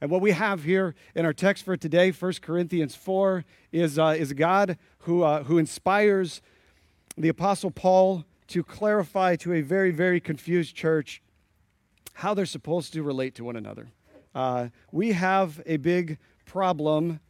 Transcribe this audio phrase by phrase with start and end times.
[0.00, 4.14] And what we have here in our text for today, 1 Corinthians 4, is, uh,
[4.18, 6.42] is God who, uh, who inspires
[7.16, 11.22] the Apostle Paul to clarify to a very, very confused church
[12.14, 13.88] how they're supposed to relate to one another.
[14.34, 17.20] Uh, we have a big problem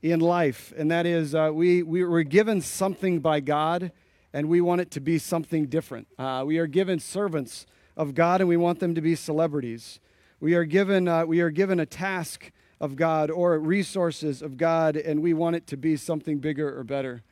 [0.00, 3.92] in life, and that is uh, we, we were given something by God,
[4.32, 6.08] and we want it to be something different.
[6.18, 7.66] Uh, we are given servants
[7.96, 10.00] of God, and we want them to be celebrities.
[10.42, 12.50] We are given, uh, we are given a task
[12.80, 16.82] of God or resources of God, and we want it to be something bigger or
[16.82, 17.22] better.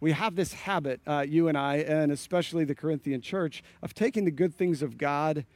[0.00, 4.26] We have this habit, uh, you and I, and especially the Corinthian church, of taking
[4.26, 5.46] the good things of God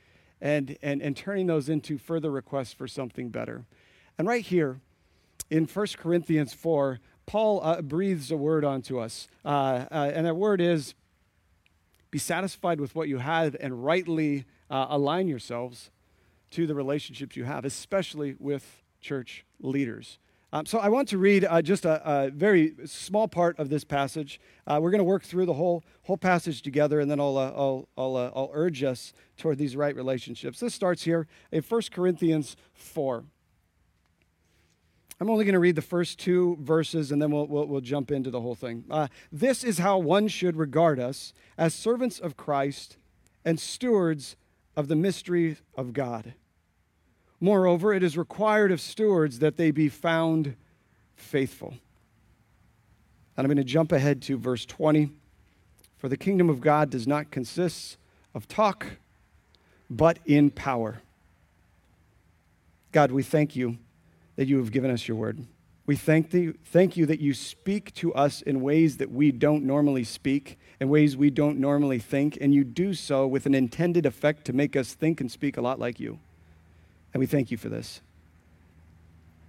[0.41, 3.67] and, and, and turning those into further requests for something better.
[4.17, 4.81] And right here
[5.51, 9.29] in 1 Corinthians 4, Paul uh, breathes a word onto us.
[9.45, 10.95] Uh, uh, and that word is
[12.11, 15.91] be satisfied with what you have and rightly uh, align yourselves
[16.53, 20.19] to the relationships you have, especially with church leaders.
[20.55, 23.85] Um, so I want to read uh, just a, a, very small part of this
[23.85, 24.39] passage.
[24.67, 27.53] Uh, we're going to work through the whole whole passage together, and then I'll uh,
[27.57, 30.61] I'll I'll, uh, I'll, urge us toward these right relationships.
[30.61, 33.25] This starts here in 1 Corinthians four.
[35.21, 38.11] I'm only going to read the first two verses, and then we'll we'll, we'll jump
[38.11, 38.85] into the whole thing.
[38.91, 42.99] Uh, this is how one should regard us as servants of Christ
[43.43, 44.37] and stewards
[44.77, 46.35] of the mystery of God.
[47.43, 50.55] Moreover, it is required of stewards that they be found
[51.17, 51.75] faithful.
[53.37, 55.11] And I'm going to jump ahead to verse 20.
[55.99, 57.97] For the kingdom of God does not consist
[58.33, 58.87] of talk,
[59.91, 61.03] but in power.
[62.93, 63.77] God, we thank you
[64.37, 65.45] that you have given us your word.
[65.85, 69.65] We thank, you, thank you that you speak to us in ways that we don't
[69.65, 74.07] normally speak, in ways we don't normally think, and you do so with an intended
[74.07, 76.21] effect to make us think and speak a lot like you.
[77.13, 78.01] And we thank you for this.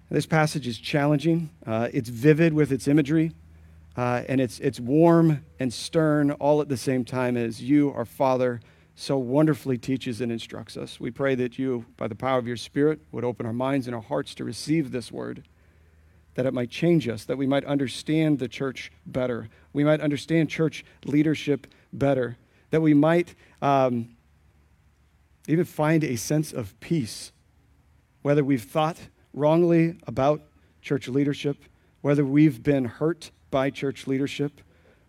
[0.10, 1.50] This passage is challenging.
[1.66, 3.32] Uh, it's vivid with its imagery,
[3.98, 8.06] uh, and it's, it's warm and stern all at the same time as you, our
[8.06, 8.62] Father,
[8.96, 11.00] so wonderfully teaches and instructs us.
[11.00, 13.96] We pray that you, by the power of your Spirit, would open our minds and
[13.96, 15.44] our hearts to receive this word,
[16.36, 20.48] that it might change us, that we might understand the church better, we might understand
[20.48, 22.38] church leadership better,
[22.70, 23.34] that we might
[23.64, 24.10] um,
[25.48, 27.32] even find a sense of peace
[28.24, 28.98] whether we've thought
[29.34, 30.42] wrongly about
[30.82, 31.58] church leadership,
[32.02, 34.62] whether we've been hurt by church leadership,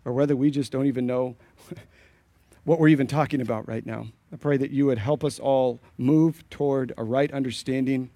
[0.05, 1.35] or whether we just don't even know
[2.63, 4.07] what we're even talking about right now.
[4.31, 8.11] I pray that you would help us all move toward a right understanding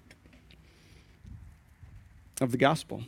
[2.40, 3.02] of the gospel,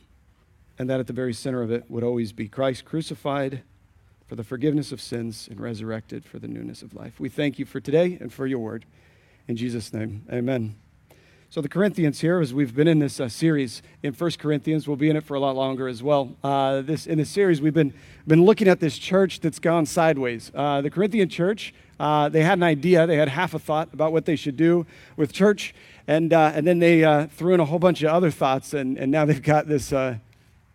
[0.78, 3.62] and that at the very center of it would always be Christ crucified
[4.26, 7.20] for the forgiveness of sins and resurrected for the newness of life.
[7.20, 8.86] We thank you for today and for your word.
[9.46, 10.76] In Jesus' name, amen.
[11.52, 14.96] So, the Corinthians here, as we've been in this uh, series in First Corinthians, we'll
[14.96, 16.34] be in it for a lot longer as well.
[16.42, 17.92] Uh, this, in this series, we've been,
[18.26, 20.50] been looking at this church that's gone sideways.
[20.54, 24.12] Uh, the Corinthian church, uh, they had an idea, they had half a thought about
[24.12, 24.86] what they should do
[25.18, 25.74] with church,
[26.06, 28.96] and, uh, and then they uh, threw in a whole bunch of other thoughts, and,
[28.96, 29.92] and now they've got this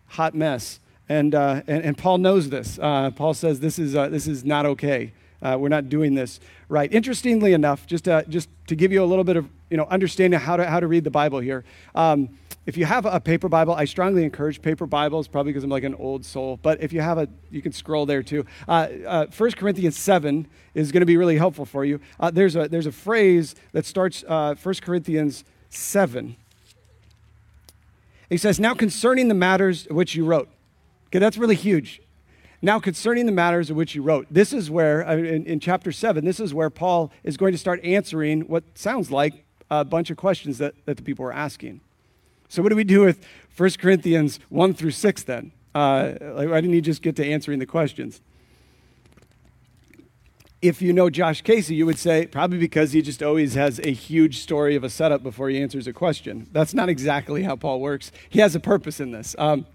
[0.06, 0.78] hot mess.
[1.08, 2.78] And, and, and, Paul knows this.
[2.78, 5.12] Paul says this is, this is not okay.
[5.42, 6.92] We're not doing this right.
[6.92, 10.56] Interestingly enough, just, just to give you a little bit of you know, understanding how
[10.56, 11.64] to, how to read the Bible here.
[11.94, 12.30] Um,
[12.66, 15.84] if you have a paper Bible, I strongly encourage paper Bibles, probably because I'm like
[15.84, 16.58] an old soul.
[16.60, 18.44] But if you have a, you can scroll there too.
[18.66, 21.98] Uh, uh, 1 Corinthians 7 is going to be really helpful for you.
[22.20, 26.36] Uh, there's, a, there's a phrase that starts uh, 1 Corinthians 7.
[28.28, 30.50] He says, Now concerning the matters which you wrote.
[31.06, 32.02] Okay, that's really huge.
[32.60, 35.92] Now, concerning the matters of which you wrote, this is where, uh, in, in, chapter
[35.92, 40.10] 7, this is where Paul is going to start answering what sounds like a bunch
[40.10, 41.80] of questions that, that the people were asking.
[42.48, 43.24] So, what do we do with
[43.56, 45.52] 1 Corinthians 1 through 6 then?
[45.74, 48.20] Uh, why didn't he just get to answering the questions?
[50.60, 53.92] If you know Josh Casey, you would say probably because he just always has a
[53.92, 56.48] huge story of a setup before he answers a question.
[56.50, 58.10] That's not exactly how Paul works.
[58.28, 59.36] He has a purpose in this.
[59.38, 59.66] Um,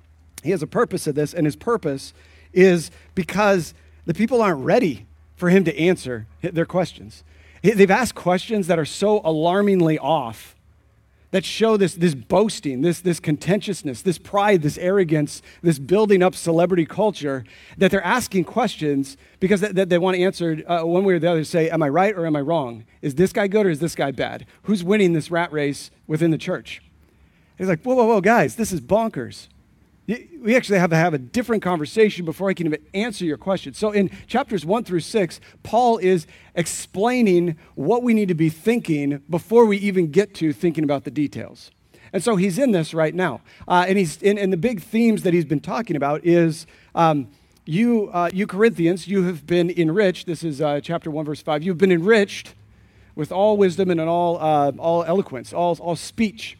[0.44, 2.14] he has a purpose in this, and his purpose
[2.54, 3.74] is because
[4.06, 5.06] the people aren't ready
[5.36, 7.24] for him to answer their questions.
[7.62, 10.56] They've asked questions that are so alarmingly off
[11.34, 16.36] that show this, this boasting, this, this contentiousness, this pride, this arrogance, this building up
[16.36, 17.44] celebrity culture,
[17.76, 21.44] that they're asking questions because they, they, want answered uh, one way or the other
[21.44, 22.86] say, Am I right or am I wrong?
[23.02, 24.46] Is this guy good or is this guy bad?
[24.64, 26.84] Who's winning this rat race within the church?
[27.58, 29.48] He's like, Whoa, whoa, whoa, guys, this is bonkers.
[30.06, 33.74] We actually have to have a different conversation before I can even answer your question.
[33.74, 39.22] So, in chapters one through six, Paul is explaining what we need to be thinking
[39.30, 41.72] before we even get to thinking about the details.
[42.14, 43.42] And so he's in this right now.
[43.68, 47.28] Uh, and, he's, and, and the big themes that he's been talking about is um,
[47.66, 50.28] you, uh, you Corinthians, you have been enriched.
[50.28, 51.64] This is uh, chapter 1, verse 5.
[51.64, 52.54] You've been enriched
[53.16, 56.58] with all wisdom and all, uh, all eloquence, all, all speech.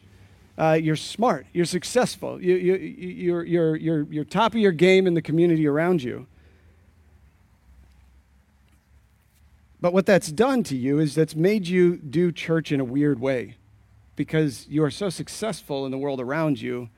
[0.56, 5.06] Uh, you're smart, you're successful, you, you, you're, you're, you're, you're top of your game
[5.06, 6.26] in the community around you.
[9.80, 13.20] But what that's done to you is that's made you do church in a weird
[13.20, 13.56] way
[14.16, 16.88] because you are so successful in the world around you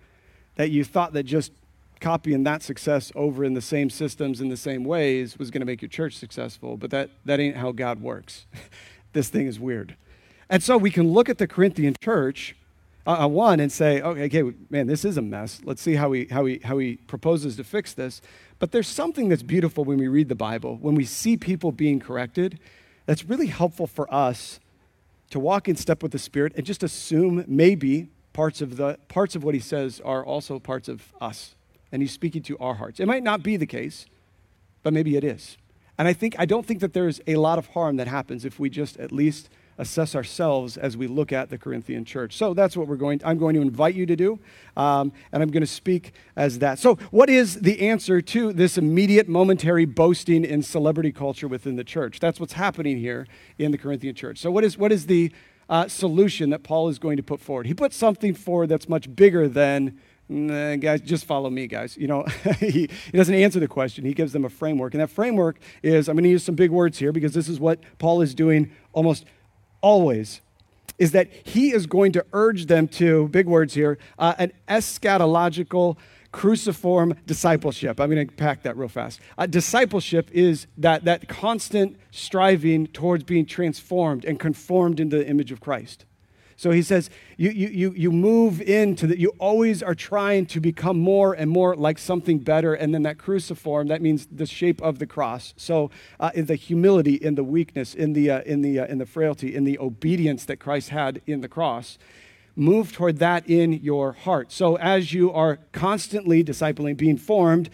[0.56, 1.52] that you thought that just
[2.00, 5.66] copying that success over in the same systems in the same ways was going to
[5.66, 6.76] make your church successful.
[6.76, 8.46] But that, that ain't how God works.
[9.12, 9.96] this thing is weird.
[10.48, 12.54] And so we can look at the Corinthian church,
[13.06, 15.60] uh, uh, one, and say, okay, okay, man, this is a mess.
[15.64, 18.20] Let's see how he, how, he, how he proposes to fix this.
[18.58, 22.00] But there's something that's beautiful when we read the Bible, when we see people being
[22.00, 22.58] corrected,
[23.04, 24.58] that's really helpful for us
[25.30, 29.34] to walk in step with the Spirit and just assume maybe parts of, the, parts
[29.34, 31.54] of what he says are also parts of us.
[31.92, 33.00] And he's speaking to our hearts.
[33.00, 34.06] It might not be the case,
[34.82, 35.56] but maybe it is.
[35.98, 38.58] And I think I don't think that there's a lot of harm that happens if
[38.58, 42.36] we just at least assess ourselves as we look at the Corinthian church.
[42.36, 43.20] So that's what we're going.
[43.24, 44.38] I'm going to invite you to do,
[44.76, 46.78] um, and I'm going to speak as that.
[46.78, 51.84] So, what is the answer to this immediate, momentary boasting in celebrity culture within the
[51.84, 52.20] church?
[52.20, 53.26] That's what's happening here
[53.58, 54.38] in the Corinthian church.
[54.38, 55.32] So, what is what is the
[55.68, 57.66] uh, solution that Paul is going to put forward?
[57.66, 59.98] He puts something forward that's much bigger than
[60.28, 61.96] Nah, guys, just follow me, guys.
[61.96, 62.24] You know,
[62.58, 64.04] he, he doesn't answer the question.
[64.04, 64.94] He gives them a framework.
[64.94, 67.60] And that framework is I'm going to use some big words here because this is
[67.60, 69.24] what Paul is doing almost
[69.80, 70.40] always
[70.98, 75.96] is that he is going to urge them to, big words here, uh, an eschatological
[76.32, 78.00] cruciform discipleship.
[78.00, 79.20] I'm going to pack that real fast.
[79.38, 85.52] Uh, discipleship is that, that constant striving towards being transformed and conformed into the image
[85.52, 86.04] of Christ.
[86.56, 90.60] So he says, you, you, you, you move into that, you always are trying to
[90.60, 92.72] become more and more like something better.
[92.72, 95.52] And then that cruciform, that means the shape of the cross.
[95.58, 98.96] So uh, in the humility, in the weakness, in the, uh, in, the, uh, in
[98.98, 101.98] the frailty, in the obedience that Christ had in the cross,
[102.56, 104.50] move toward that in your heart.
[104.50, 107.68] So as you are constantly discipling, being formed,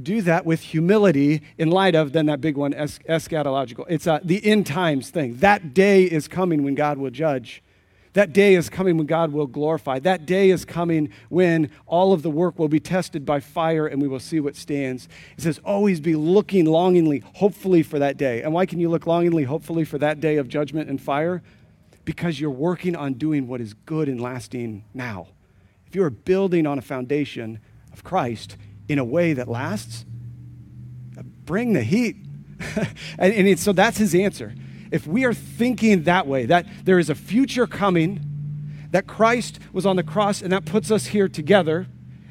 [0.00, 4.20] do that with humility in light of then that big one es- eschatological it's uh,
[4.22, 7.60] the end times thing that day is coming when god will judge
[8.12, 10.00] that day is coming when God will glorify.
[10.00, 14.02] That day is coming when all of the work will be tested by fire and
[14.02, 15.08] we will see what stands.
[15.36, 18.42] It says, always be looking longingly, hopefully for that day.
[18.42, 21.42] And why can you look longingly, hopefully for that day of judgment and fire?
[22.04, 25.28] Because you're working on doing what is good and lasting now.
[25.86, 27.60] If you are building on a foundation
[27.92, 28.56] of Christ
[28.88, 30.04] in a way that lasts,
[31.44, 32.16] bring the heat.
[33.18, 34.52] and, and so that's his answer
[34.90, 38.24] if we are thinking that way, that there is a future coming,
[38.90, 41.86] that Christ was on the cross and that puts us here together,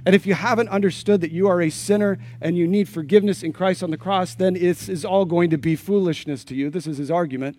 [0.05, 3.53] and if you haven't understood that you are a sinner and you need forgiveness in
[3.53, 6.69] Christ on the cross, then it is all going to be foolishness to you.
[6.69, 7.57] This is his argument.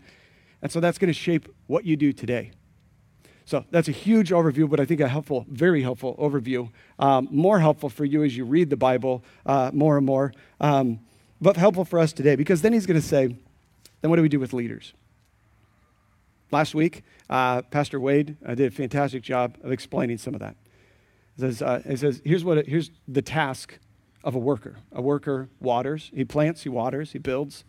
[0.63, 2.53] And so that's going to shape what you do today.
[3.45, 6.71] So that's a huge overview, but I think a helpful, very helpful overview.
[6.99, 11.01] Um, more helpful for you as you read the Bible uh, more and more, um,
[11.41, 13.37] but helpful for us today because then he's going to say,
[14.01, 14.95] then what do we do with leaders?
[16.51, 20.57] Last week, uh, Pastor Wade uh, did a fantastic job of explaining some of that.
[21.37, 23.79] He says, uh, he says here's, what it, here's the task
[24.25, 24.77] of a worker.
[24.93, 27.65] A worker waters, he plants, he waters, he builds,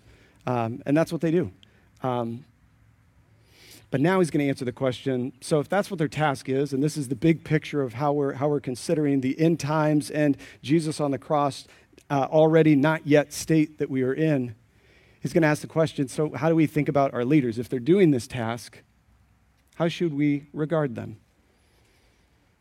[0.48, 1.51] um, and that's what they do.
[2.01, 2.46] Um,
[3.91, 6.74] but now he's going to answer the question so, if that's what their task is,
[6.74, 10.10] and this is the big picture of how we're, how we're considering the end times
[10.10, 11.67] and Jesus on the cross,
[12.10, 14.56] uh, already not yet state that we are in,
[15.22, 17.58] he's going to ask the question so, how do we think about our leaders?
[17.58, 18.82] If they're doing this task,
[19.75, 21.18] how should we regard them?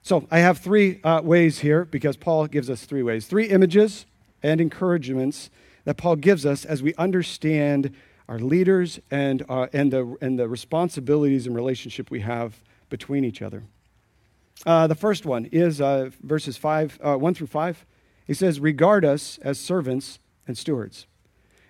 [0.02, 4.06] So, I have three uh, ways here because Paul gives us three ways three images
[4.42, 5.50] and encouragements
[5.84, 7.94] that Paul gives us as we understand
[8.28, 13.42] our leaders and, uh, and, the, and the responsibilities and relationship we have between each
[13.42, 13.64] other.
[14.64, 17.86] Uh, the first one is uh, verses five, uh, 1 through 5.
[18.26, 21.06] He says, Regard us as servants and stewards.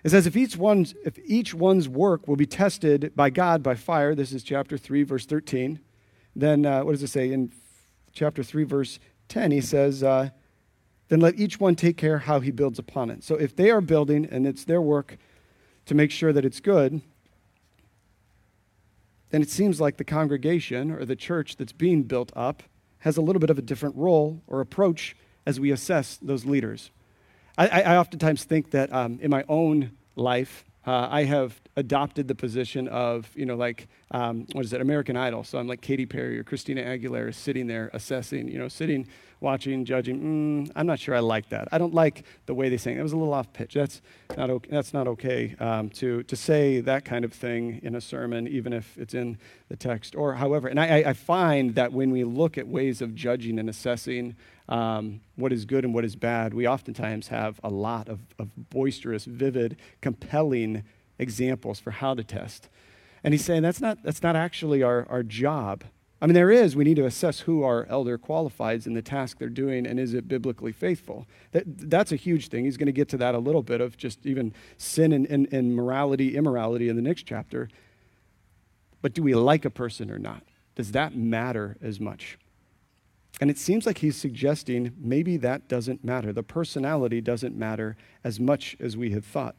[0.03, 3.75] It says, if each, one's, if each one's work will be tested by God by
[3.75, 5.79] fire, this is chapter 3, verse 13,
[6.35, 7.31] then uh, what does it say?
[7.31, 7.51] In
[8.11, 10.29] chapter 3, verse 10, he says, uh,
[11.09, 13.23] then let each one take care how he builds upon it.
[13.23, 15.17] So if they are building and it's their work
[15.85, 17.01] to make sure that it's good,
[19.29, 22.63] then it seems like the congregation or the church that's being built up
[22.99, 25.15] has a little bit of a different role or approach
[25.45, 26.91] as we assess those leaders.
[27.57, 32.35] I, I oftentimes think that um, in my own life, uh, I have adopted the
[32.35, 35.43] position of, you know, like, um, what is it, American Idol.
[35.43, 39.07] So I'm like Katy Perry or Christina Aguilera sitting there assessing, you know, sitting,
[39.39, 40.19] watching, judging.
[40.65, 41.69] Mm, I'm not sure I like that.
[41.71, 42.97] I don't like the way they sing.
[42.97, 43.73] It was a little off pitch.
[43.73, 44.01] That's
[44.37, 48.01] not okay, that's not okay um, to, to say that kind of thing in a
[48.01, 49.37] sermon, even if it's in
[49.69, 50.67] the text or however.
[50.67, 54.35] And I, I find that when we look at ways of judging and assessing
[54.67, 58.49] um, what is good and what is bad, we oftentimes have a lot of, of
[58.69, 60.83] boisterous, vivid, compelling
[61.21, 62.67] examples for how to test.
[63.23, 65.83] And he's saying that's not, that's not actually our, our job.
[66.21, 69.37] I mean, there is, we need to assess who our elder qualifies in the task
[69.39, 71.25] they're doing and is it biblically faithful.
[71.51, 72.65] That, that's a huge thing.
[72.65, 75.51] He's going to get to that a little bit of just even sin and, and,
[75.51, 77.69] and morality, immorality in the next chapter.
[79.01, 80.43] But do we like a person or not?
[80.75, 82.37] Does that matter as much?
[83.39, 86.31] And it seems like he's suggesting maybe that doesn't matter.
[86.31, 89.55] The personality doesn't matter as much as we had thought.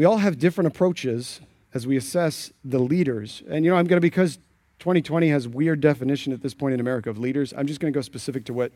[0.00, 1.42] We all have different approaches
[1.74, 3.42] as we assess the leaders.
[3.50, 4.36] And you know, I'm going to, because
[4.78, 7.94] 2020 has weird definition at this point in America of leaders, I'm just going to
[7.94, 8.72] go specific to what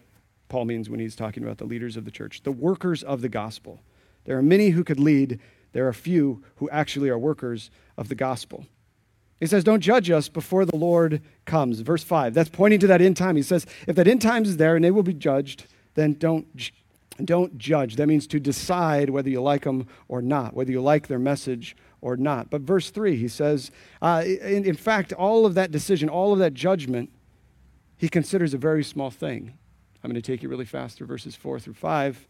[0.50, 3.30] Paul means when he's talking about the leaders of the church, the workers of the
[3.30, 3.80] gospel.
[4.26, 5.40] There are many who could lead,
[5.72, 8.66] there are few who actually are workers of the gospel.
[9.40, 11.80] He says, Don't judge us before the Lord comes.
[11.80, 12.34] Verse 5.
[12.34, 13.36] That's pointing to that end time.
[13.36, 16.54] He says, If that end time is there and they will be judged, then don't
[17.22, 17.96] don't judge.
[17.96, 21.76] That means to decide whether you like them or not, whether you like their message
[22.00, 22.50] or not.
[22.50, 23.70] But verse 3, he says,
[24.02, 27.10] uh, in, in fact, all of that decision, all of that judgment,
[27.96, 29.56] he considers a very small thing.
[30.02, 32.28] I'm going to take you really fast through verses 4 through 5.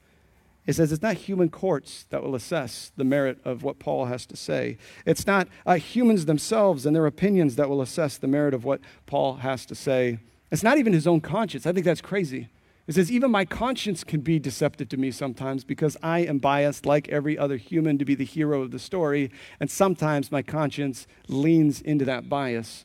[0.67, 4.25] It says it's not human courts that will assess the merit of what Paul has
[4.27, 4.79] to say.
[5.05, 8.81] It's not uh, humans themselves and their opinions that will assess the merit of what
[9.07, 10.19] Paul has to say.
[10.51, 11.67] It's not even his own conscience.
[11.67, 12.49] I think that's crazy.
[12.87, 16.85] It says, even my conscience can be deceptive to me sometimes because I am biased,
[16.85, 19.31] like every other human, to be the hero of the story.
[19.59, 22.85] And sometimes my conscience leans into that bias.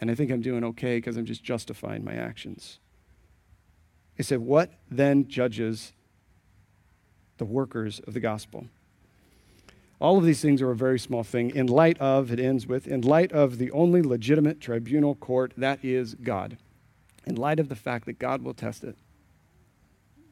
[0.00, 2.78] And I think I'm doing okay because I'm just justifying my actions.
[4.16, 5.92] He said, What then judges
[7.38, 8.66] the workers of the gospel?
[9.98, 12.86] All of these things are a very small thing in light of, it ends with,
[12.86, 16.58] in light of the only legitimate tribunal court, that is God.
[17.24, 18.96] In light of the fact that God will test it.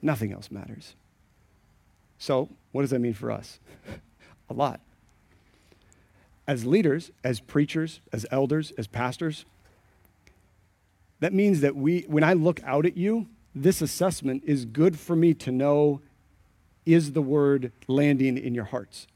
[0.03, 0.95] Nothing else matters.
[2.19, 3.59] So, what does that mean for us?
[4.51, 4.81] a lot.
[6.47, 9.45] As leaders, as preachers, as elders, as pastors,
[11.21, 15.15] that means that we, when I look out at you, this assessment is good for
[15.15, 16.01] me to know
[16.87, 19.07] is the word landing in your hearts?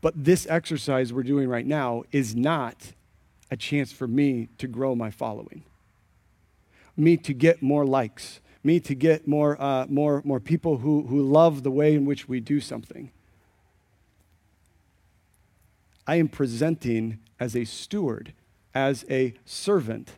[0.00, 2.92] But this exercise we're doing right now is not
[3.50, 5.64] a chance for me to grow my following
[6.98, 11.22] me to get more likes, me to get more, uh, more, more people who, who
[11.22, 13.10] love the way in which we do something.
[16.06, 18.32] I am presenting as a steward,
[18.74, 20.12] as a servant,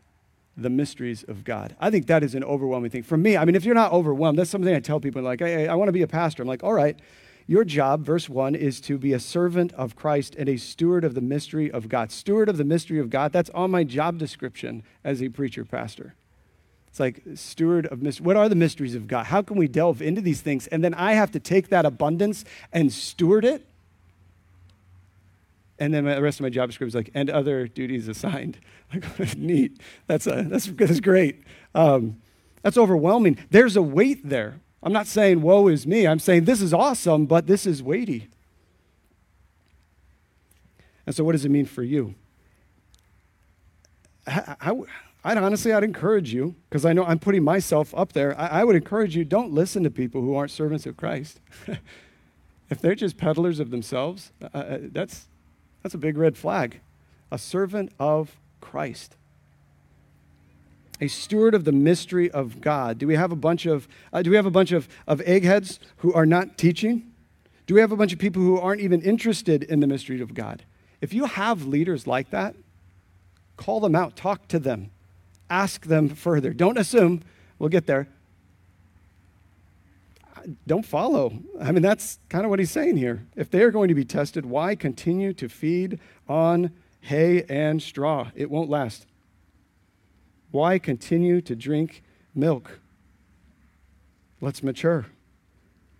[0.56, 1.74] the mysteries of God.
[1.80, 3.02] I think that is an overwhelming thing.
[3.02, 5.68] For me, I mean, if you're not overwhelmed, that's something I tell people like, hey,
[5.68, 6.42] I want to be a pastor.
[6.42, 6.98] I'm like, all right,
[7.46, 11.14] your job, verse 1, is to be a servant of Christ and a steward of
[11.14, 12.12] the mystery of God.
[12.12, 16.14] Steward of the mystery of God, that's on my job description as a preacher pastor.
[16.90, 18.26] It's like steward of mystery.
[18.26, 19.26] What are the mysteries of God?
[19.26, 20.66] How can we delve into these things?
[20.68, 23.64] And then I have to take that abundance and steward it.
[25.78, 28.58] And then the rest of my job description is like, and other duties assigned.
[28.92, 29.80] Like, neat.
[30.08, 31.44] That's, a, that's, that's great.
[31.76, 32.16] Um,
[32.64, 33.38] that's overwhelming.
[33.50, 34.58] There's a weight there.
[34.82, 36.08] I'm not saying, woe is me.
[36.08, 38.26] I'm saying this is awesome, but this is weighty.
[41.06, 42.16] And so, what does it mean for you?
[44.26, 44.86] How, how,
[45.22, 48.38] I'd honestly, I'd encourage you, because I know I'm putting myself up there.
[48.38, 51.40] I, I, would encourage you don't listen to people who aren't servants of Christ.
[52.70, 55.26] if they're just peddlers of themselves, uh, uh, that's,
[55.82, 56.80] that's a big red flag.
[57.30, 59.16] A servant of Christ.
[61.02, 62.96] A steward of the mystery of God.
[62.98, 65.80] Do we have a bunch of, uh, do we have a bunch of, of eggheads
[65.98, 67.12] who are not teaching?
[67.66, 70.32] Do we have a bunch of people who aren't even interested in the mystery of
[70.32, 70.64] God?
[71.02, 72.54] If you have leaders like that,
[73.58, 74.90] call them out, talk to them
[75.50, 76.52] ask them further.
[76.52, 77.22] Don't assume.
[77.58, 78.08] We'll get there.
[80.66, 81.34] Don't follow.
[81.60, 83.26] I mean, that's kind of what he's saying here.
[83.36, 88.30] If they are going to be tested, why continue to feed on hay and straw?
[88.34, 89.06] It won't last.
[90.50, 92.02] Why continue to drink
[92.34, 92.80] milk?
[94.40, 95.06] Let's mature.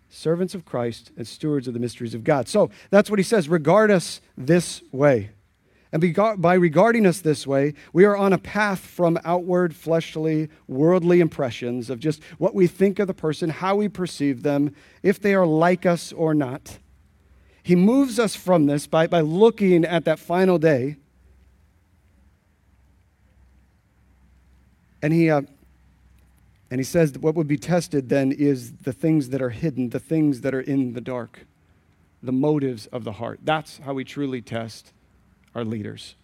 [0.08, 2.48] Servants of Christ and stewards of the mysteries of God.
[2.48, 3.48] So that's what he says.
[3.48, 5.30] Regard us this way.
[5.92, 11.20] And by regarding us this way, we are on a path from outward, fleshly, worldly
[11.20, 15.34] impressions of just what we think of the person, how we perceive them, if they
[15.34, 16.78] are like us or not.
[17.62, 20.96] he moves us from this by, by looking at that final day.
[25.02, 25.42] And he, uh,
[26.70, 29.90] and he says that what would be tested then is the things that are hidden,
[29.90, 31.46] the things that are in the dark,
[32.22, 33.40] the motives of the heart.
[33.42, 34.92] That's how we truly test
[35.54, 36.14] our leaders.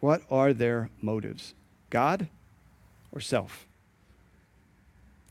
[0.00, 1.54] What are their motives?
[1.90, 2.28] God
[3.12, 3.66] or self?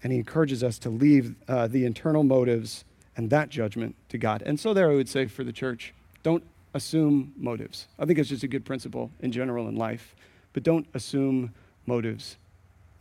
[0.02, 2.84] And he encourages us to leave uh, the internal motives
[3.16, 4.42] and that judgment to God.
[4.46, 5.94] And so, there I would say for the church,
[6.24, 6.44] don't
[6.74, 7.88] assume motives.
[8.00, 10.16] I think it's just a good principle in general in life,
[10.54, 11.54] but don't assume
[11.86, 12.38] motives.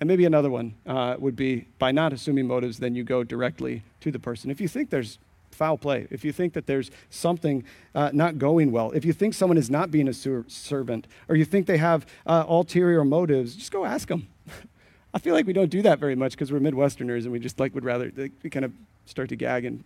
[0.00, 3.82] And maybe another one uh, would be by not assuming motives, then you go directly
[4.00, 4.50] to the person.
[4.50, 5.18] If you think there's
[5.54, 9.35] foul play, if you think that there's something uh, not going well, if you think
[9.35, 13.54] someone is not being a ser- servant, or you think they have uh, ulterior motives,
[13.54, 14.28] just go ask them.
[15.14, 17.61] I feel like we don't do that very much because we're Midwesterners and we just
[17.61, 18.73] like would rather like, we kind of
[19.04, 19.85] start to gag and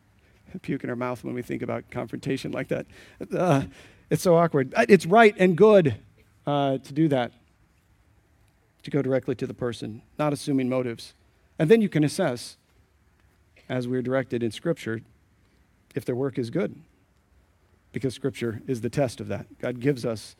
[0.62, 2.86] puke in our mouth when we think about confrontation like that.
[3.36, 3.64] Uh,
[4.08, 4.72] it's so awkward.
[4.74, 5.96] Uh, it's right and good
[6.46, 7.32] uh, to do that
[8.84, 11.12] to go directly to the person, not assuming motives.
[11.58, 12.56] And then you can assess,
[13.68, 15.00] as we're directed in Scripture,
[15.96, 16.76] if their work is good.
[17.90, 19.58] Because Scripture is the test of that.
[19.58, 20.36] God gives us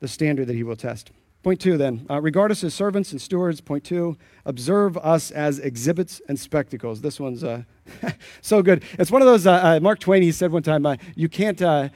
[0.00, 1.10] the standard that He will test.
[1.44, 3.60] Point two, then, uh, regard us as servants and stewards.
[3.60, 7.00] Point two, observe us as exhibits and spectacles.
[7.00, 7.62] This one's uh,
[8.42, 8.82] so good.
[8.98, 9.46] It's one of those.
[9.46, 10.22] Uh, uh Mark Twain.
[10.22, 11.90] He said one time, uh, "You can't, uh,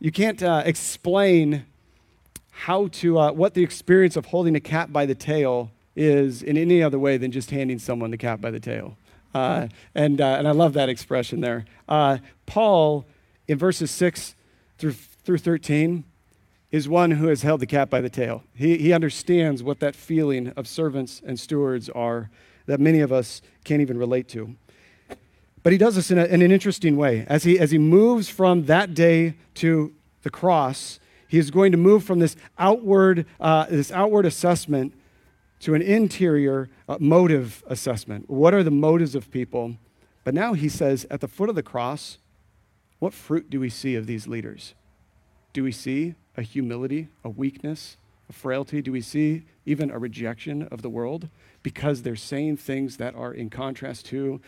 [0.00, 1.64] you can't explain
[2.50, 6.82] how to, what the experience of holding a cat by the tail is in any
[6.82, 8.96] other way than just handing someone the cat by the tail.
[9.34, 11.64] Uh, and, uh, and I love that expression there.
[11.88, 13.06] Uh, Paul,
[13.46, 14.34] in verses 6
[14.78, 16.04] through, through 13,
[16.70, 18.44] is one who has held the cat by the tail.
[18.54, 22.30] He, he understands what that feeling of servants and stewards are
[22.66, 24.54] that many of us can't even relate to.
[25.62, 27.26] But he does this in, a, in an interesting way.
[27.28, 31.78] As he, as he moves from that day to the cross, he is going to
[31.78, 34.94] move from this outward, uh, this outward assessment
[35.60, 38.28] to an interior uh, motive assessment.
[38.28, 39.76] What are the motives of people?
[40.24, 42.18] But now he says, at the foot of the cross,
[42.98, 44.74] what fruit do we see of these leaders?
[45.52, 47.96] Do we see a humility, a weakness,
[48.28, 48.82] a frailty?
[48.82, 51.28] Do we see even a rejection of the world
[51.62, 54.40] because they're saying things that are in contrast to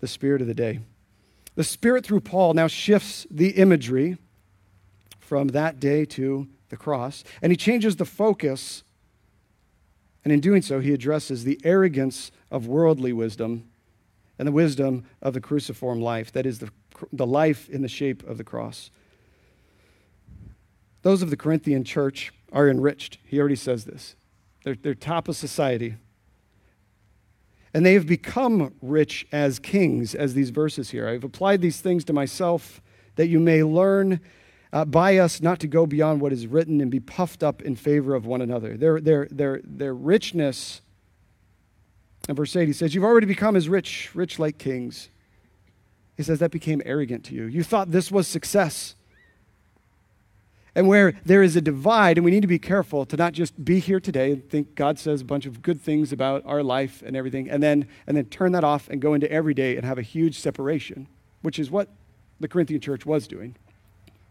[0.00, 0.80] the spirit of the day?
[1.54, 4.18] The Spirit, through Paul, now shifts the imagery
[5.20, 7.22] from that day to the cross.
[7.40, 8.82] And he changes the focus.
[10.24, 13.68] And in doing so, he addresses the arrogance of worldly wisdom
[14.38, 16.70] and the wisdom of the cruciform life, that is, the,
[17.12, 18.90] the life in the shape of the cross.
[21.02, 23.18] Those of the Corinthian church are enriched.
[23.24, 24.16] He already says this.
[24.64, 25.96] They're, they're top of society.
[27.74, 31.08] And they have become rich as kings, as these verses here.
[31.08, 32.80] I've applied these things to myself
[33.16, 34.20] that you may learn
[34.74, 37.76] uh, by us not to go beyond what is written and be puffed up in
[37.76, 38.76] favor of one another.
[38.76, 40.82] Their, their, their, their richness,
[42.28, 45.10] in verse 8, he says, You've already become as rich, rich like kings.
[46.16, 47.44] He says, That became arrogant to you.
[47.44, 48.96] You thought this was success.
[50.74, 53.64] And where there is a divide, and we need to be careful to not just
[53.64, 57.00] be here today and think God says a bunch of good things about our life
[57.06, 59.86] and everything, and then, and then turn that off and go into every day and
[59.86, 61.06] have a huge separation,
[61.42, 61.90] which is what
[62.40, 63.54] the Corinthian church was doing.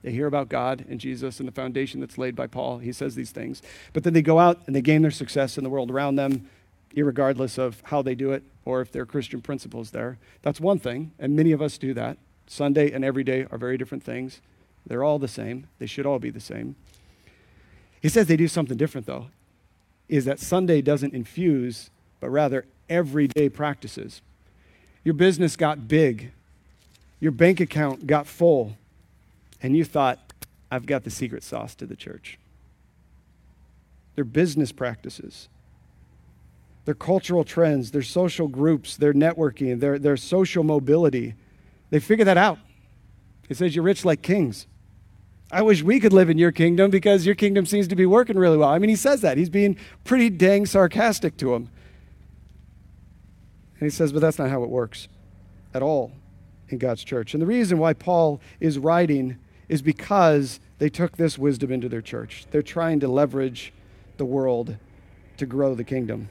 [0.03, 2.79] They hear about God and Jesus and the foundation that's laid by Paul.
[2.79, 3.61] He says these things.
[3.93, 6.49] But then they go out and they gain their success in the world around them,
[6.95, 10.17] regardless of how they do it or if there are Christian principles there.
[10.41, 12.17] That's one thing, and many of us do that.
[12.47, 14.41] Sunday and every day are very different things.
[14.85, 16.75] They're all the same, they should all be the same.
[18.01, 19.27] He says they do something different, though,
[20.09, 21.89] is that Sunday doesn't infuse,
[22.19, 24.21] but rather everyday practices.
[25.05, 26.31] Your business got big,
[27.21, 28.75] your bank account got full
[29.63, 30.19] and you thought,
[30.69, 32.37] I've got the secret sauce to the church.
[34.15, 35.47] Their business practices,
[36.85, 41.33] their cultural trends, their social groups, their networking, their, their social mobility.
[41.89, 42.59] They figure that out.
[43.47, 44.67] He says, You're rich like kings.
[45.51, 48.37] I wish we could live in your kingdom because your kingdom seems to be working
[48.37, 48.69] really well.
[48.69, 49.37] I mean, he says that.
[49.37, 51.69] He's being pretty dang sarcastic to him.
[53.79, 55.07] And he says, But that's not how it works
[55.73, 56.11] at all
[56.69, 57.33] in God's church.
[57.33, 59.37] And the reason why Paul is writing
[59.73, 62.45] is because they took this wisdom into their church.
[62.51, 63.73] They're trying to leverage
[64.17, 64.77] the world
[65.37, 66.29] to grow the kingdom.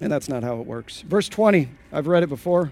[0.00, 1.00] And that's not how it works.
[1.00, 2.70] Verse 20, I've read it before.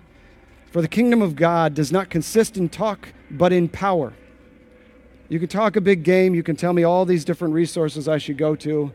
[0.71, 4.13] For the kingdom of God does not consist in talk, but in power.
[5.29, 8.19] You can talk a big game, you can tell me all these different resources I
[8.19, 8.93] should go to,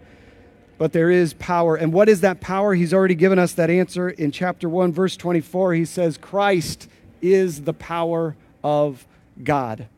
[0.78, 1.76] but there is power.
[1.76, 2.74] And what is that power?
[2.74, 5.74] He's already given us that answer in chapter 1, verse 24.
[5.74, 6.88] He says, Christ
[7.22, 9.06] is the power of
[9.44, 9.90] God.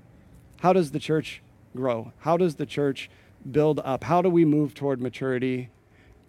[0.63, 1.41] How does the church
[1.75, 2.13] grow?
[2.19, 3.09] How does the church
[3.51, 4.05] build up?
[4.05, 5.69] How do we move toward maturity?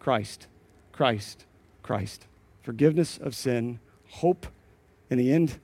[0.01, 0.49] Christ,
[0.91, 1.47] Christ,
[1.85, 2.27] Christ.
[2.61, 4.49] Forgiveness of sin, hope
[5.09, 5.61] in the end,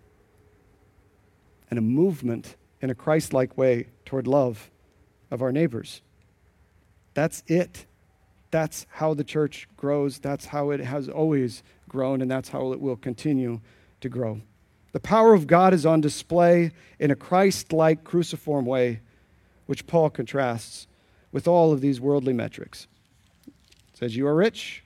[1.69, 4.71] and a movement in a Christ like way toward love
[5.33, 6.01] of our neighbors.
[7.15, 7.87] That's it.
[8.53, 10.21] That's how the church grows.
[10.21, 13.63] That's how it has always grown, and that's how it will continue
[14.01, 14.43] to grow.
[14.93, 19.01] The power of God is on display in a Christ like cruciform way,
[19.67, 20.87] which Paul contrasts
[21.33, 22.89] with all of these worldly metrics.
[23.47, 24.83] It says, You are rich,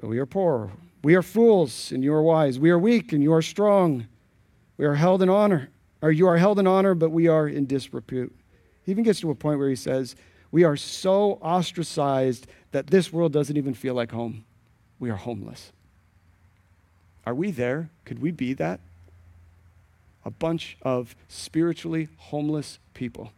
[0.00, 0.70] but we are poor.
[1.02, 2.58] We are fools, and you are wise.
[2.58, 4.06] We are weak, and you are strong.
[4.78, 5.68] We are held in honor,
[6.02, 8.34] or you are held in honor, but we are in disrepute.
[8.84, 10.16] He even gets to a point where he says,
[10.50, 14.44] We are so ostracized that this world doesn't even feel like home.
[14.98, 15.72] We are homeless.
[17.28, 17.90] Are we there?
[18.06, 18.80] Could we be that?
[20.24, 23.32] A bunch of spiritually homeless people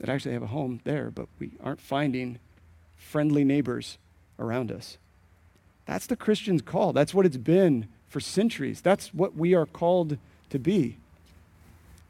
[0.00, 2.40] that actually have a home there, but we aren't finding
[2.96, 3.96] friendly neighbors
[4.40, 4.98] around us.
[5.86, 6.92] That's the Christian's call.
[6.92, 8.80] That's what it's been for centuries.
[8.80, 10.18] That's what we are called
[10.50, 10.96] to be.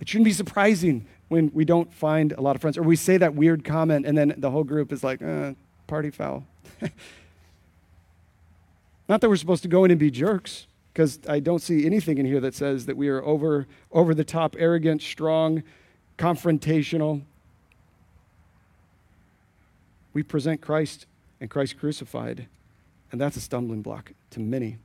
[0.00, 3.18] It shouldn't be surprising when we don't find a lot of friends or we say
[3.18, 5.52] that weird comment and then the whole group is like, uh,
[5.86, 6.46] party foul.
[9.08, 12.18] Not that we're supposed to go in and be jerks, because I don't see anything
[12.18, 15.62] in here that says that we are over, over the top, arrogant, strong,
[16.16, 17.22] confrontational.
[20.12, 21.06] We present Christ
[21.40, 22.46] and Christ crucified,
[23.10, 24.78] and that's a stumbling block to many.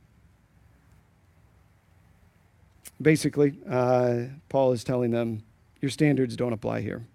[3.00, 5.42] Basically, uh, Paul is telling them,
[5.80, 7.06] your standards don't apply here.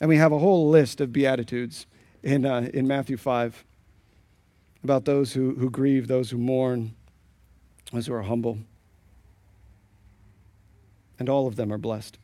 [0.00, 1.86] And we have a whole list of Beatitudes
[2.22, 3.64] in, uh, in Matthew 5
[4.82, 6.94] about those who, who grieve, those who mourn,
[7.92, 8.58] those who are humble.
[11.18, 12.18] And all of them are blessed.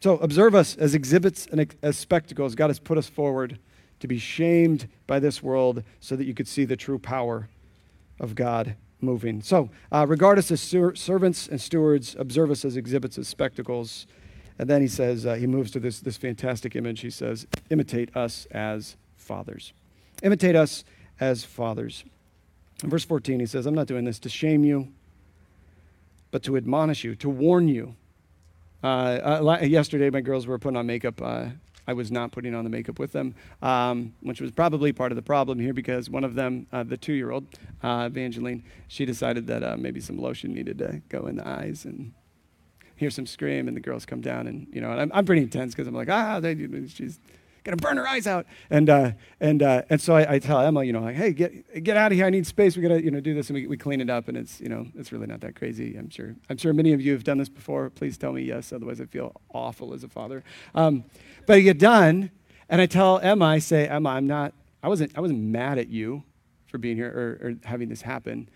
[0.00, 2.54] So observe us as exhibits and as spectacles.
[2.54, 3.58] God has put us forward
[4.00, 7.48] to be shamed by this world so that you could see the true power
[8.20, 9.42] of God moving.
[9.42, 14.06] So uh, regard us as ser- servants and stewards, observe us as exhibits, as spectacles.
[14.58, 17.00] And then he says, uh, he moves to this, this fantastic image.
[17.00, 19.72] He says, imitate us as fathers.
[20.22, 20.84] Imitate us
[21.20, 22.04] as fathers.
[22.82, 24.88] In verse 14, he says, I'm not doing this to shame you,
[26.30, 27.94] but to admonish you, to warn you.
[28.82, 31.20] Uh, uh, yesterday, my girls were putting on makeup.
[31.22, 31.46] Uh,
[31.88, 35.16] I was not putting on the makeup with them, um, which was probably part of
[35.16, 37.46] the problem here because one of them, uh, the two year old,
[37.82, 41.84] uh, Evangeline, she decided that uh, maybe some lotion needed to go in the eyes
[41.84, 42.12] and
[42.96, 45.42] hear some scream, and the girls come down, and you know, and I'm, I'm pretty
[45.42, 46.56] intense because I'm like, ah, they,
[46.88, 47.20] she's
[47.66, 50.84] gonna burn her eyes out, and uh, and uh, and so I, I, tell Emma,
[50.84, 52.76] you know, like, hey, get get out of here, I need space.
[52.76, 54.68] We gotta, you know, do this, and we, we clean it up, and it's, you
[54.68, 55.96] know, it's really not that crazy.
[55.96, 56.36] I'm sure.
[56.48, 57.90] I'm sure many of you have done this before.
[57.90, 60.42] Please tell me yes, otherwise I feel awful as a father.
[60.74, 61.04] Um,
[61.44, 62.30] but I get done,
[62.68, 65.88] and I tell Emma, I say, Emma, I'm not, I wasn't, I wasn't mad at
[65.88, 66.22] you
[66.66, 68.48] for being here or, or having this happen.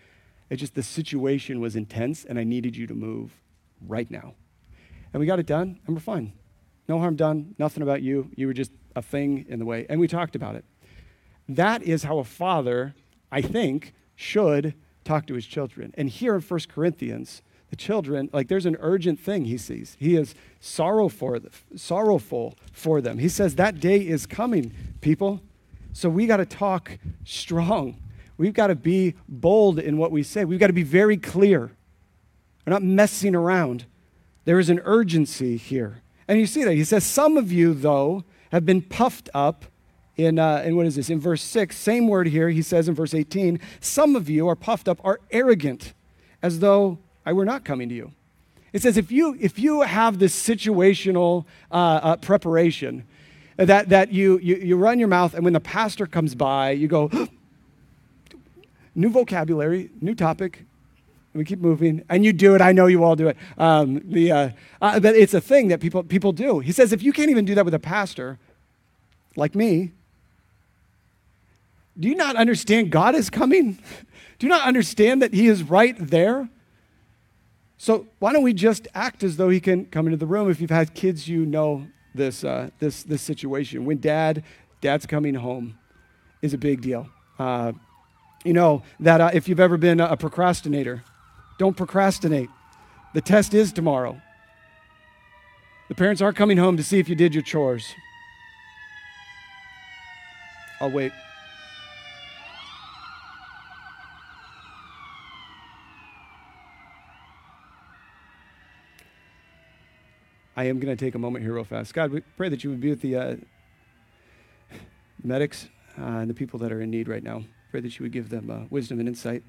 [0.49, 3.31] It's just the situation was intense, and I needed you to move
[3.85, 4.33] right now.
[5.13, 6.33] And we got it done, and we're fine.
[6.87, 8.29] No harm done, nothing about you.
[8.35, 9.85] You were just a thing in the way.
[9.89, 10.65] And we talked about it.
[11.47, 12.95] That is how a father,
[13.31, 14.73] I think, should
[15.03, 15.93] talk to his children.
[15.97, 19.95] And here in 1 Corinthians, the children, like there's an urgent thing he sees.
[19.99, 21.39] He is sorrowful,
[21.75, 23.17] sorrowful for them.
[23.17, 25.41] He says that day is coming, people.
[25.93, 27.97] So we got to talk strong.
[28.37, 30.45] We've got to be bold in what we say.
[30.45, 31.71] We've got to be very clear.
[32.65, 33.85] We're not messing around.
[34.45, 36.01] There is an urgency here.
[36.27, 36.73] And you see that.
[36.73, 39.65] He says, Some of you, though, have been puffed up.
[40.17, 41.09] In, uh, in what is this?
[41.09, 44.55] In verse 6, same word here, he says in verse 18, Some of you are
[44.55, 45.93] puffed up, are arrogant,
[46.41, 48.11] as though I were not coming to you.
[48.73, 53.05] It says, if you, if you have this situational uh, uh, preparation,
[53.57, 56.87] that, that you, you, you run your mouth, and when the pastor comes by, you
[56.87, 57.09] go,
[58.95, 60.65] new vocabulary, new topic,
[61.33, 62.61] we keep moving, and you do it.
[62.61, 63.37] I know you all do it.
[63.57, 64.49] Um, the, uh,
[64.81, 66.59] uh, but it's a thing that people, people do.
[66.59, 68.37] He says, if you can't even do that with a pastor,
[69.35, 69.91] like me,
[71.97, 73.79] do you not understand God is coming?
[74.39, 76.49] Do you not understand that He is right there?
[77.77, 80.49] So why don't we just act as though He can come into the room?
[80.49, 83.85] If you've had kids, you know this, uh, this, this situation.
[83.85, 84.43] When dad,
[84.81, 85.77] dad's coming home
[86.41, 87.07] is a big deal.
[87.37, 87.73] Uh,
[88.43, 91.03] you know that uh, if you've ever been a procrastinator,
[91.61, 92.49] don't procrastinate.
[93.13, 94.19] The test is tomorrow.
[95.89, 97.93] The parents are coming home to see if you did your chores.
[100.79, 101.11] I'll wait.
[110.57, 111.93] I am going to take a moment here real fast.
[111.93, 113.35] God, we pray that you would be with the uh,
[115.23, 115.69] medics
[115.99, 117.43] uh, and the people that are in need right now.
[117.69, 119.43] Pray that you would give them uh, wisdom and insight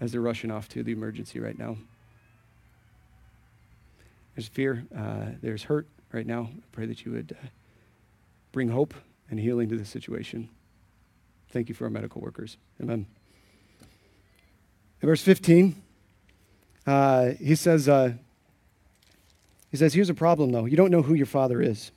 [0.00, 1.76] as they're rushing off to the emergency right now.
[4.34, 6.50] There's fear, uh, there's hurt right now.
[6.52, 7.46] I pray that you would uh,
[8.52, 8.94] bring hope
[9.30, 10.48] and healing to this situation.
[11.48, 12.58] Thank you for our medical workers.
[12.82, 13.06] Amen.
[15.00, 15.82] In verse 15,
[16.86, 18.12] uh, he says, uh,
[19.70, 20.66] he says, here's a problem though.
[20.66, 21.90] You don't know who your father is.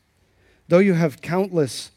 [0.67, 1.91] Though you have countless,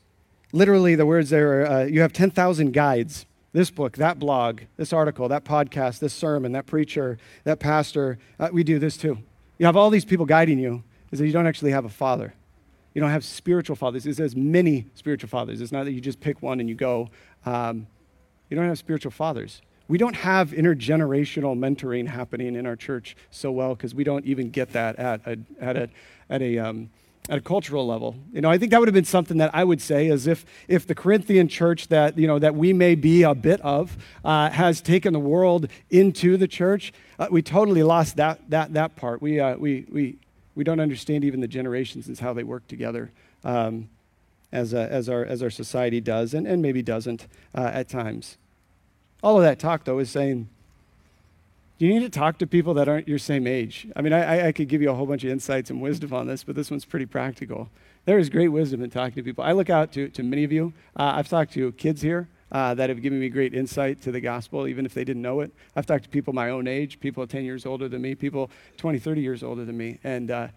[0.53, 3.27] literally the words there, are, uh, you have 10,000 guides.
[3.53, 8.49] This book, that blog, this article, that podcast, this sermon, that preacher, that pastor, uh,
[8.51, 9.19] we do this too.
[9.59, 12.35] You have all these people guiding you, is that you don't actually have a father.
[12.95, 14.07] You don't have spiritual fathers.
[14.07, 15.61] It says many spiritual fathers.
[15.61, 17.11] It's not that you just pick one and you go.
[17.45, 17.87] Um,
[18.49, 19.61] you don't have spiritual fathers.
[19.89, 24.51] We don't have intergenerational mentoring happening in our church so well because we don't even
[24.51, 25.89] get that at a, at a,
[26.31, 26.91] at a, um,
[27.29, 28.17] at a cultural level.
[28.33, 30.45] You know, I think that would have been something that I would say as if,
[30.67, 34.51] if the Corinthian church that, you know, that we may be a bit of uh,
[34.51, 39.23] has taken the world into the church, uh, we totally lost that, that, that part.
[39.23, 40.17] We, uh, we, we,
[40.57, 43.11] we don't understand even the generations and how they work together.
[43.45, 43.89] Um,
[44.53, 48.37] as, as, our, as our society does, and, and maybe doesn't uh, at times.
[49.23, 50.49] All of that talk, though, is saying
[51.79, 53.89] you need to talk to people that aren't your same age.
[53.97, 56.27] I mean, I, I could give you a whole bunch of insights and wisdom on
[56.27, 57.71] this, but this one's pretty practical.
[58.05, 59.45] There is great wisdom in talking to people.
[59.45, 60.73] I look out to, to many of you.
[60.97, 64.21] Uh, I've talked to kids here uh, that have given me great insight to the
[64.21, 65.53] gospel, even if they didn't know it.
[65.75, 68.99] I've talked to people my own age, people 10 years older than me, people 20,
[68.99, 69.99] 30 years older than me.
[70.05, 70.49] And uh,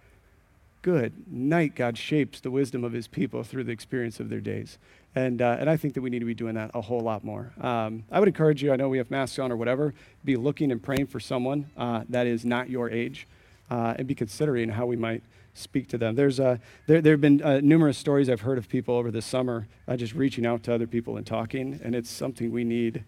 [0.82, 4.78] good night, God shapes the wisdom of his people through the experience of their days.
[5.16, 7.24] And, uh, and I think that we need to be doing that a whole lot
[7.24, 7.54] more.
[7.62, 9.94] Um, I would encourage you, I know we have masks on or whatever,
[10.26, 13.26] be looking and praying for someone uh, that is not your age
[13.72, 15.24] uh, and be considering how we might
[15.54, 16.16] speak to them.
[16.16, 19.22] There's, uh, there, there have been uh, numerous stories I've heard of people over the
[19.22, 23.06] summer uh, just reaching out to other people and talking, and it's something we need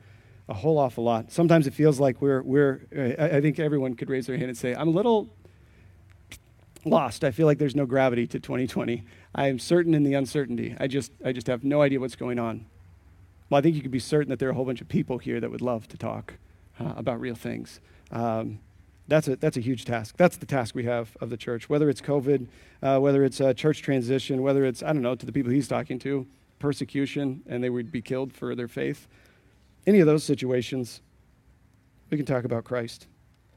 [0.47, 1.29] a whole awful lot.
[1.29, 2.87] Sometimes it feels like we're, we're
[3.19, 5.27] I think everyone could raise their hand and say, I'm a little
[6.85, 7.23] lost.
[7.23, 9.03] I feel like there's no gravity to 2020.
[9.35, 10.75] I am certain in the uncertainty.
[10.79, 12.65] I just, I just have no idea what's going on.
[13.49, 15.17] Well, I think you could be certain that there are a whole bunch of people
[15.17, 16.33] here that would love to talk
[16.79, 17.79] uh, about real things.
[18.11, 18.59] Um,
[19.07, 20.15] that's, a, that's a huge task.
[20.17, 22.47] That's the task we have of the church, whether it's COVID,
[22.81, 25.67] uh, whether it's a church transition, whether it's, I don't know, to the people he's
[25.67, 26.27] talking to,
[26.59, 29.07] persecution, and they would be killed for their faith.
[29.85, 31.01] Any of those situations,
[32.09, 33.07] we can talk about Christ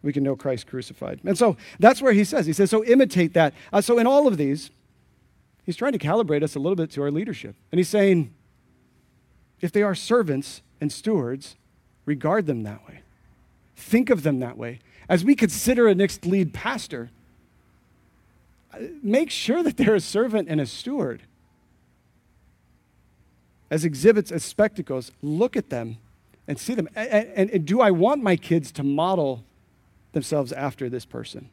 [0.03, 1.21] we can know Christ crucified.
[1.25, 3.55] And so that's where he says, he says, so imitate that.
[3.73, 4.71] Uh, so in all of these,
[5.65, 7.55] he's trying to calibrate us a little bit to our leadership.
[7.71, 8.33] And he's saying,
[9.61, 11.57] if they are servants and stewards,
[12.07, 13.01] regard them that way.
[13.77, 14.81] Think of them that way.
[15.09, 17.11] As we consider a next lead pastor,
[18.73, 21.23] uh, make sure that they're a servant and a steward.
[23.71, 25.99] As exhibits, as spectacles, look at them
[26.49, 26.89] and see them.
[26.97, 29.45] And, and, and do I want my kids to model
[30.13, 31.51] themselves after this person.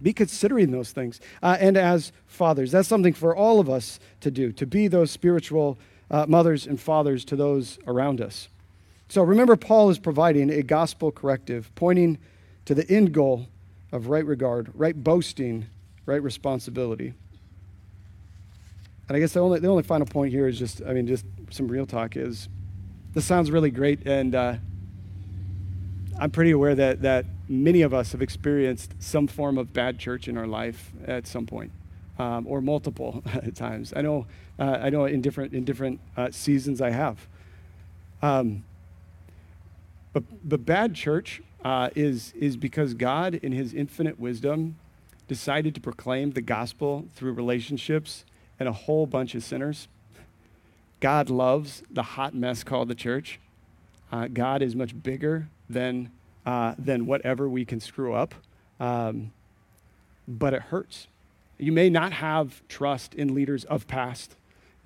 [0.00, 1.20] Be considering those things.
[1.42, 5.10] Uh, and as fathers, that's something for all of us to do, to be those
[5.10, 5.78] spiritual
[6.10, 8.48] uh, mothers and fathers to those around us.
[9.08, 12.18] So remember, Paul is providing a gospel corrective, pointing
[12.66, 13.48] to the end goal
[13.90, 15.66] of right regard, right boasting,
[16.06, 17.14] right responsibility.
[19.08, 21.24] And I guess the only, the only final point here is just, I mean, just
[21.50, 22.48] some real talk is
[23.14, 24.56] this sounds really great, and uh,
[26.20, 30.28] I'm pretty aware that, that many of us have experienced some form of bad church
[30.28, 31.72] in our life at some point,
[32.18, 33.22] um, or multiple
[33.54, 33.92] times.
[33.96, 34.26] I know,
[34.58, 37.26] uh, I know in different, in different uh, seasons I have.
[38.20, 38.64] Um,
[40.12, 44.76] but, but bad church uh, is, is because God, in his infinite wisdom,
[45.26, 48.24] decided to proclaim the gospel through relationships
[48.58, 49.88] and a whole bunch of sinners.
[51.00, 53.38] God loves the hot mess called the church.
[54.10, 56.10] Uh, God is much bigger than
[56.48, 58.34] uh, than whatever we can screw up.
[58.80, 59.32] Um,
[60.26, 61.06] but it hurts.
[61.58, 64.34] You may not have trust in leaders of past.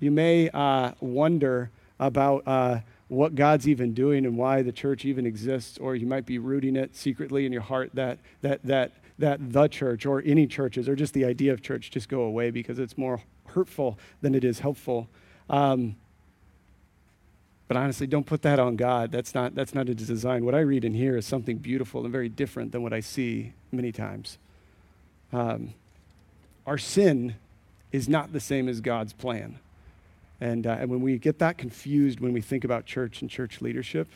[0.01, 1.71] You may uh, wonder
[2.01, 6.25] about uh, what God's even doing and why the church even exists, or you might
[6.25, 10.45] be rooting it secretly in your heart that, that, that, that the church or any
[10.45, 14.35] churches or just the idea of church just go away because it's more hurtful than
[14.35, 15.07] it is helpful.
[15.49, 15.95] Um,
[17.67, 19.11] but honestly, don't put that on God.
[19.11, 20.45] That's not, that's not his design.
[20.45, 23.53] What I read in here is something beautiful and very different than what I see
[23.71, 24.37] many times.
[25.31, 25.73] Um,
[26.67, 27.35] our sin
[27.91, 29.59] is not the same as God's plan.
[30.41, 33.61] And, uh, and when we get that confused when we think about church and church
[33.61, 34.07] leadership,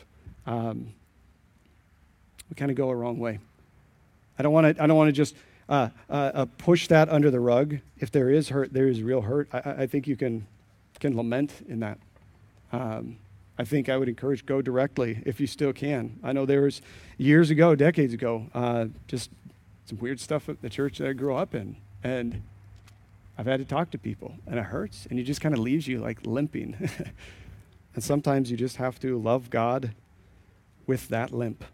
[0.46, 0.92] um,
[2.50, 3.38] we kind of go a wrong way.
[4.38, 4.82] I don't want to.
[4.82, 5.34] I don't want to just.
[5.68, 7.78] uh, uh, uh, push that under the rug.
[7.98, 9.48] If there is hurt, there is real hurt.
[9.52, 10.46] I, I think you can,
[10.98, 11.98] can lament in that.
[12.72, 13.16] Um,
[13.58, 16.20] I think I would encourage go directly if you still can.
[16.22, 16.80] I know there was
[17.16, 19.30] years ago, decades ago, uh, just
[19.84, 21.76] some weird stuff at the church that I grew up in.
[22.04, 22.42] And
[23.36, 25.88] I've had to talk to people, and it hurts, and it just kind of leaves
[25.88, 26.76] you like limping.
[27.94, 29.92] and sometimes you just have to love God
[30.86, 31.64] with that limp.